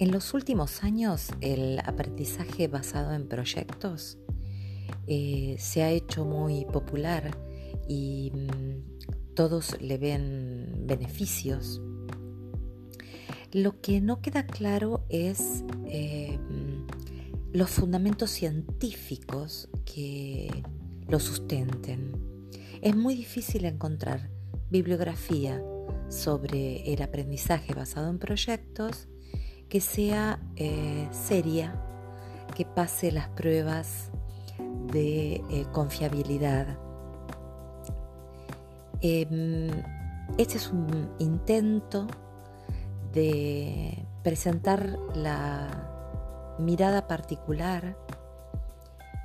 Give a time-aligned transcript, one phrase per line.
[0.00, 4.16] En los últimos años el aprendizaje basado en proyectos
[5.06, 7.36] eh, se ha hecho muy popular
[7.86, 11.82] y mm, todos le ven beneficios.
[13.52, 20.62] Lo que no queda claro es eh, mm, los fundamentos científicos que
[21.08, 22.48] lo sustenten.
[22.80, 24.30] Es muy difícil encontrar
[24.70, 25.62] bibliografía
[26.08, 29.06] sobre el aprendizaje basado en proyectos
[29.70, 31.72] que sea eh, seria,
[32.54, 34.10] que pase las pruebas
[34.92, 36.76] de eh, confiabilidad.
[39.00, 39.70] Em,
[40.36, 42.08] este es un intento
[43.12, 47.96] de presentar la mirada particular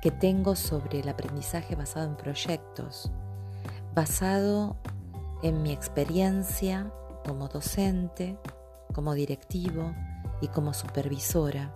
[0.00, 3.10] que tengo sobre el aprendizaje basado en proyectos,
[3.94, 4.76] basado
[5.42, 6.92] en mi experiencia
[7.24, 8.38] como docente,
[8.92, 9.92] como directivo,
[10.40, 11.74] y como supervisora.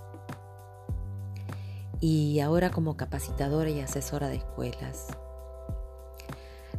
[2.00, 5.08] Y ahora como capacitadora y asesora de escuelas.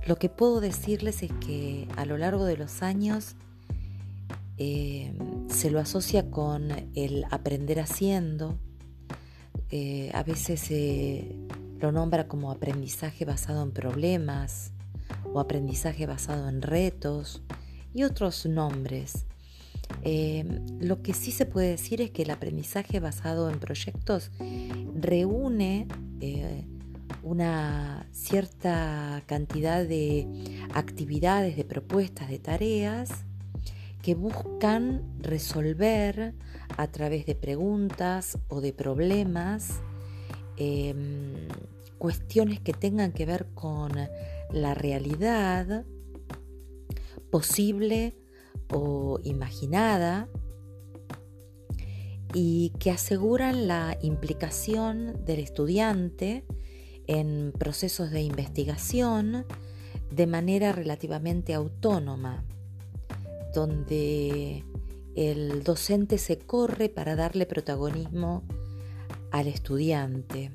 [0.08, 3.36] Lo que puedo decirles es que a lo largo de los años
[4.58, 5.14] eh,
[5.48, 8.58] se lo asocia con el aprender haciendo,
[9.70, 11.36] eh, a veces se
[11.80, 14.72] lo nombra como aprendizaje basado en problemas
[15.34, 17.42] o aprendizaje basado en retos
[17.94, 19.26] y otros nombres
[20.04, 24.32] Em, lo que sí se puede decir es que el aprendizaje basado en proyectos
[24.96, 25.88] reúne
[26.20, 26.66] eh,
[27.24, 30.28] una cierta cantidad de
[30.74, 33.10] actividades, de propuestas, de tareas
[34.02, 36.34] que buscan resolver
[36.78, 39.82] a través de preguntas o de problemas
[40.58, 41.48] em,
[42.00, 43.92] cuestiones que tengan que ver con
[44.52, 45.86] la realidad
[47.30, 48.16] posible
[48.72, 50.28] o imaginada
[52.34, 56.46] y que aseguran la implicación del estudiante
[57.08, 59.46] en procesos de investigación
[60.12, 62.44] de manera relativamente autónoma,
[63.54, 64.64] donde
[65.16, 68.44] el docente se corre para darle protagonismo
[69.32, 70.52] al estudiante.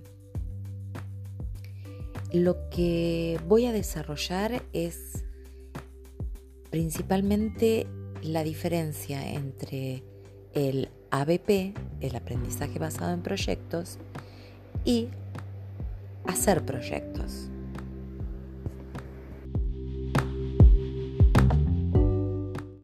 [2.32, 5.24] Lo que voy a desarrollar es
[6.70, 7.86] principalmente
[8.22, 10.02] la diferencia entre
[10.54, 13.98] el ABP, el aprendizaje basado en proyectos,
[14.84, 15.08] y
[16.26, 17.48] hacer proyectos.